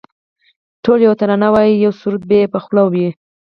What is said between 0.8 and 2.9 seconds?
ټول یوه ترانه وایی یو سرود به یې په خوله